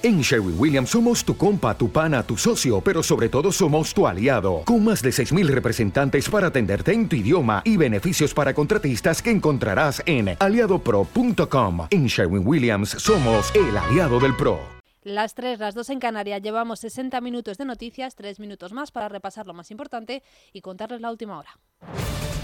En 0.00 0.20
Sherwin 0.20 0.54
Williams 0.56 0.90
somos 0.90 1.24
tu 1.24 1.36
compa, 1.36 1.76
tu 1.76 1.90
pana, 1.90 2.22
tu 2.22 2.36
socio, 2.36 2.80
pero 2.80 3.02
sobre 3.02 3.28
todo 3.28 3.50
somos 3.50 3.92
tu 3.92 4.06
aliado, 4.06 4.62
con 4.64 4.84
más 4.84 5.02
de 5.02 5.10
6.000 5.10 5.48
representantes 5.48 6.28
para 6.28 6.46
atenderte 6.46 6.92
en 6.92 7.08
tu 7.08 7.16
idioma 7.16 7.62
y 7.64 7.76
beneficios 7.76 8.32
para 8.32 8.54
contratistas 8.54 9.20
que 9.20 9.32
encontrarás 9.32 10.00
en 10.06 10.36
aliadopro.com. 10.38 11.88
En 11.90 12.06
Sherwin 12.06 12.46
Williams 12.46 12.90
somos 12.90 13.52
el 13.56 13.76
aliado 13.76 14.20
del 14.20 14.36
PRO. 14.36 14.60
Las 15.02 15.34
3, 15.34 15.58
las 15.58 15.74
2 15.74 15.90
en 15.90 15.98
Canarias, 15.98 16.42
llevamos 16.42 16.78
60 16.78 17.20
minutos 17.20 17.58
de 17.58 17.64
noticias, 17.64 18.14
3 18.14 18.38
minutos 18.38 18.72
más 18.72 18.92
para 18.92 19.08
repasar 19.08 19.48
lo 19.48 19.54
más 19.54 19.72
importante 19.72 20.22
y 20.52 20.60
contarles 20.60 21.00
la 21.00 21.10
última 21.10 21.40
hora. 21.40 21.58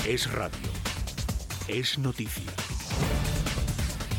Es 0.04 0.28
radio. 0.32 0.58
Es 1.68 2.00
noticia. 2.00 2.50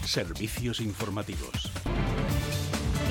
Servicios 0.06 0.80
informativos. 0.80 1.74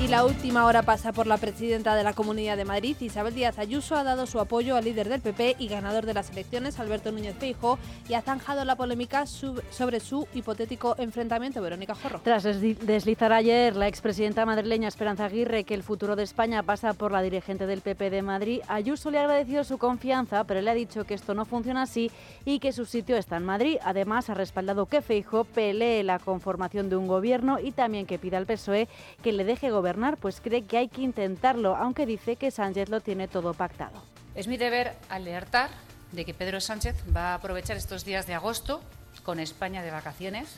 Y 0.03 0.07
la 0.07 0.25
última 0.25 0.65
hora 0.65 0.83
pasa 0.83 1.13
por 1.13 1.25
la 1.25 1.37
presidenta 1.37 1.95
de 1.95 2.03
la 2.03 2.13
Comunidad 2.13 2.57
de 2.57 2.65
Madrid, 2.65 2.97
Isabel 2.99 3.33
Díaz 3.33 3.57
Ayuso, 3.57 3.95
ha 3.95 4.03
dado 4.03 4.27
su 4.27 4.39
apoyo 4.39 4.75
al 4.75 4.83
líder 4.83 5.07
del 5.07 5.21
PP 5.21 5.55
y 5.57 5.67
ganador 5.67 6.05
de 6.05 6.13
las 6.13 6.29
elecciones, 6.29 6.79
Alberto 6.79 7.11
Núñez 7.11 7.35
Feijóo, 7.39 7.79
y 8.09 8.13
ha 8.13 8.21
zanjado 8.21 8.65
la 8.65 8.75
polémica 8.75 9.25
sobre 9.25 9.99
su 10.01 10.27
hipotético 10.35 10.95
enfrentamiento. 10.99 11.61
Verónica 11.61 11.95
Jorro. 11.95 12.19
Tras 12.23 12.43
deslizar 12.43 13.31
ayer 13.31 13.75
la 13.75 13.87
expresidenta 13.87 14.45
madrileña 14.45 14.89
Esperanza 14.89 15.25
Aguirre 15.25 15.63
que 15.63 15.73
el 15.73 15.81
futuro 15.81 16.15
de 16.15 16.23
España 16.23 16.61
pasa 16.61 16.93
por 16.93 17.13
la 17.13 17.21
dirigente 17.21 17.65
del 17.65 17.81
PP 17.81 18.09
de 18.09 18.21
Madrid, 18.21 18.61
Ayuso 18.67 19.09
le 19.09 19.17
ha 19.17 19.21
agradecido 19.21 19.63
su 19.63 19.77
confianza, 19.77 20.43
pero 20.43 20.61
le 20.61 20.69
ha 20.69 20.75
dicho 20.75 21.05
que 21.05 21.13
esto 21.13 21.33
no 21.33 21.45
funciona 21.45 21.83
así 21.83 22.11
y 22.43 22.59
que 22.59 22.73
su 22.73 22.85
sitio 22.85 23.15
está 23.15 23.37
en 23.37 23.45
Madrid. 23.45 23.77
Además, 23.83 24.29
ha 24.29 24.33
respaldado 24.33 24.87
que 24.87 25.01
Feijóo 25.01 25.45
pelee 25.45 26.03
la 26.03 26.19
conformación 26.19 26.89
de 26.89 26.97
un 26.97 27.07
gobierno 27.07 27.59
y 27.59 27.71
también 27.71 28.05
que 28.05 28.19
pida 28.19 28.37
al 28.37 28.45
PSOE 28.45 28.89
que 29.23 29.31
le 29.31 29.45
deje 29.45 29.71
gobernar 29.71 29.84
pues 30.19 30.41
cree 30.41 30.63
que 30.63 30.77
hay 30.77 30.87
que 30.87 31.01
intentarlo, 31.01 31.75
aunque 31.75 32.05
dice 32.05 32.37
que 32.37 32.49
Sánchez 32.51 32.89
lo 32.89 33.01
tiene 33.01 33.27
todo 33.27 33.53
pactado. 33.53 34.01
Es 34.33 34.47
mi 34.47 34.57
deber 34.57 34.95
alertar 35.09 35.69
de 36.11 36.25
que 36.25 36.33
Pedro 36.33 36.59
Sánchez 36.59 36.95
va 37.15 37.31
a 37.31 37.33
aprovechar 37.35 37.77
estos 37.77 38.03
días 38.03 38.25
de 38.25 38.33
agosto 38.33 38.81
con 39.23 39.39
España 39.39 39.83
de 39.83 39.91
vacaciones 39.91 40.55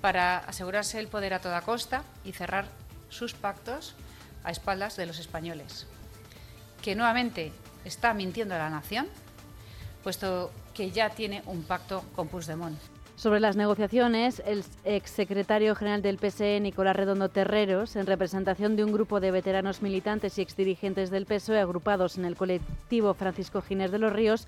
para 0.00 0.38
asegurarse 0.38 0.98
el 0.98 1.08
poder 1.08 1.34
a 1.34 1.40
toda 1.40 1.60
costa 1.60 2.02
y 2.24 2.32
cerrar 2.32 2.66
sus 3.08 3.34
pactos 3.34 3.94
a 4.42 4.50
espaldas 4.50 4.96
de 4.96 5.06
los 5.06 5.18
españoles. 5.18 5.86
Que 6.82 6.94
nuevamente 6.94 7.52
está 7.84 8.14
mintiendo 8.14 8.54
a 8.54 8.58
la 8.58 8.70
nación, 8.70 9.06
puesto 10.02 10.50
que 10.74 10.90
ya 10.90 11.10
tiene 11.10 11.42
un 11.46 11.62
pacto 11.62 12.04
con 12.14 12.28
Puigdemont. 12.28 12.78
Sobre 13.16 13.40
las 13.40 13.56
negociaciones, 13.56 14.42
el 14.44 14.62
exsecretario 14.84 15.74
general 15.74 16.02
del 16.02 16.18
PSE, 16.18 16.60
Nicolás 16.60 16.96
Redondo 16.96 17.30
Terreros, 17.30 17.96
en 17.96 18.06
representación 18.06 18.76
de 18.76 18.84
un 18.84 18.92
grupo 18.92 19.20
de 19.20 19.30
veteranos 19.30 19.80
militantes 19.80 20.36
y 20.36 20.42
exdirigentes 20.42 21.08
del 21.10 21.24
PSOE 21.24 21.58
agrupados 21.58 22.18
en 22.18 22.26
el 22.26 22.36
colectivo 22.36 23.14
Francisco 23.14 23.62
Ginés 23.62 23.90
de 23.90 24.00
los 24.00 24.12
Ríos, 24.12 24.46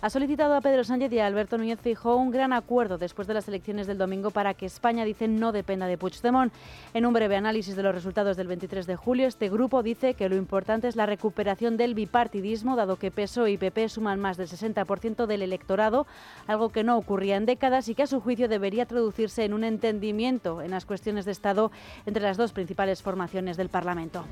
ha 0.00 0.10
solicitado 0.10 0.54
a 0.54 0.60
Pedro 0.60 0.84
Sánchez 0.84 1.12
y 1.12 1.18
a 1.18 1.26
Alberto 1.26 1.58
Núñez 1.58 1.80
Fijó 1.80 2.16
un 2.16 2.30
gran 2.30 2.52
acuerdo 2.52 2.98
después 2.98 3.26
de 3.26 3.34
las 3.34 3.48
elecciones 3.48 3.86
del 3.88 3.98
domingo 3.98 4.30
para 4.30 4.54
que 4.54 4.66
España, 4.66 5.04
dicen, 5.04 5.40
no 5.40 5.50
dependa 5.50 5.86
de 5.86 5.98
Puigdemont. 5.98 6.52
En 6.94 7.04
un 7.04 7.12
breve 7.12 7.36
análisis 7.36 7.74
de 7.74 7.82
los 7.82 7.94
resultados 7.94 8.36
del 8.36 8.46
23 8.46 8.86
de 8.86 8.94
julio, 8.94 9.26
este 9.26 9.48
grupo 9.48 9.82
dice 9.82 10.14
que 10.14 10.28
lo 10.28 10.36
importante 10.36 10.86
es 10.86 10.94
la 10.94 11.06
recuperación 11.06 11.76
del 11.76 11.94
bipartidismo, 11.94 12.76
dado 12.76 12.96
que 12.96 13.10
PSOE 13.10 13.50
y 13.50 13.58
PP 13.58 13.88
suman 13.88 14.20
más 14.20 14.36
del 14.36 14.48
60% 14.48 15.26
del 15.26 15.42
electorado, 15.42 16.06
algo 16.46 16.68
que 16.68 16.84
no 16.84 16.96
ocurría 16.96 17.36
en 17.36 17.46
décadas 17.46 17.88
y 17.88 17.94
que 17.94 18.04
a 18.04 18.06
su 18.06 18.20
juicio 18.20 18.48
debería 18.48 18.86
traducirse 18.86 19.44
en 19.44 19.52
un 19.52 19.64
entendimiento 19.64 20.62
en 20.62 20.70
las 20.70 20.84
cuestiones 20.84 21.24
de 21.24 21.32
Estado 21.32 21.72
entre 22.06 22.22
las 22.22 22.36
dos 22.36 22.52
principales 22.52 23.02
formaciones 23.02 23.56
del 23.56 23.68
Parlamento. 23.68 24.24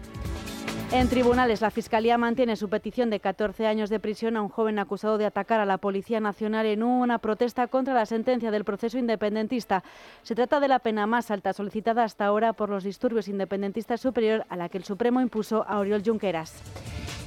En 0.92 1.08
tribunales, 1.08 1.62
la 1.62 1.72
Fiscalía 1.72 2.16
mantiene 2.16 2.54
su 2.54 2.68
petición 2.68 3.10
de 3.10 3.18
14 3.18 3.66
años 3.66 3.90
de 3.90 3.98
prisión 3.98 4.36
a 4.36 4.42
un 4.42 4.48
joven 4.48 4.78
acusado 4.78 5.18
de 5.18 5.26
atacar 5.26 5.58
a 5.58 5.66
la 5.66 5.78
Policía 5.78 6.20
Nacional 6.20 6.64
en 6.64 6.84
una 6.84 7.18
protesta 7.18 7.66
contra 7.66 7.92
la 7.92 8.06
sentencia 8.06 8.52
del 8.52 8.64
proceso 8.64 8.96
independentista. 8.96 9.82
Se 10.22 10.36
trata 10.36 10.60
de 10.60 10.68
la 10.68 10.78
pena 10.78 11.08
más 11.08 11.32
alta 11.32 11.52
solicitada 11.52 12.04
hasta 12.04 12.24
ahora 12.24 12.52
por 12.52 12.70
los 12.70 12.84
disturbios 12.84 13.26
independentistas 13.26 14.00
superior 14.00 14.46
a 14.48 14.56
la 14.56 14.68
que 14.68 14.78
el 14.78 14.84
Supremo 14.84 15.20
impuso 15.20 15.64
a 15.66 15.80
Oriol 15.80 16.04
Junqueras. 16.04 16.54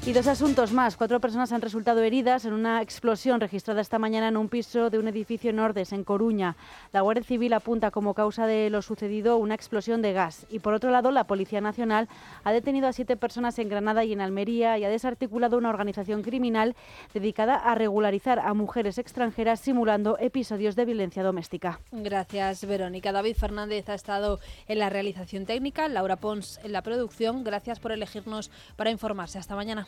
Y 0.06 0.14
dos 0.14 0.26
asuntos 0.26 0.72
más. 0.72 0.98
Cuatro 0.98 1.20
personas 1.20 1.52
han 1.52 1.62
resultado 1.62 2.02
heridas 2.02 2.44
en 2.46 2.54
una 2.54 2.82
explosión 2.82 3.40
registrada 3.40 3.82
esta 3.82 4.00
mañana 4.00 4.30
en 4.30 4.38
un 4.38 4.50
piso 4.50 4.90
de 4.90 4.98
un 4.98 5.08
edificio 5.08 5.52
en 5.52 5.60
Ordes, 5.60 5.92
en 5.92 6.04
Coruña. 6.04 6.56
La 6.94 7.02
Guardia 7.02 7.24
Civil 7.24 7.54
apunta 7.54 7.92
como 7.92 8.16
causa 8.16 8.48
de 8.48 8.72
lo 8.72 8.82
sucedido 8.82 9.38
una 9.38 9.54
explosión 9.54 10.02
de 10.02 10.14
gas. 10.14 10.48
Y 10.50 10.60
por 10.60 10.74
otro 10.74 10.90
lado, 10.90 11.12
la 11.12 11.26
Policía 11.26 11.62
Nacional 11.62 12.08
ha 12.44 12.52
detenido 12.52 12.88
a 12.88 12.94
siete 12.94 13.18
personas 13.18 13.60
en 13.60 13.70
Granada 13.70 14.04
y 14.04 14.14
en 14.14 14.22
Almería 14.22 14.80
y 14.80 14.84
ha 14.84 14.90
desarticulado 14.90 15.60
una 15.60 15.70
organización 15.70 16.24
criminal 16.24 16.76
dedicada 17.14 17.56
a 17.56 17.76
regularizar 17.76 18.40
a 18.40 18.56
mujeres 18.56 18.98
extranjeras 18.98 19.60
simulando 19.60 20.18
episodios 20.18 20.76
de 20.76 20.86
violencia 20.86 21.22
doméstica. 21.22 21.82
Gracias, 21.92 22.66
Verónica. 22.66 23.12
David 23.12 23.36
Fernández 23.36 23.90
ha 23.90 23.96
estado 23.96 24.40
en 24.68 24.80
la 24.80 24.90
realización 24.90 25.46
técnica, 25.46 25.88
Laura 25.88 26.16
Pons 26.16 26.60
en 26.64 26.72
la 26.72 26.82
producción. 26.82 27.44
Gracias 27.44 27.80
por 27.80 27.92
elegirnos 27.92 28.50
para 28.76 28.90
informarse. 28.90 29.38
Hasta 29.38 29.56
mañana. 29.56 29.88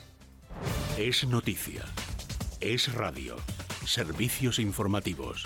Es 0.97 1.25
noticia. 1.25 1.85
Es 2.59 2.93
radio. 2.93 3.37
Servicios 3.85 4.59
informativos. 4.59 5.45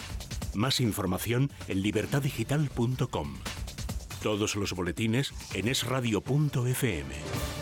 Más 0.55 0.79
información 0.79 1.51
en 1.67 1.83
libertadigital.com. 1.83 3.35
Todos 4.23 4.55
los 4.55 4.73
boletines 4.73 5.33
en 5.53 5.67
esradio.fm. 5.67 7.54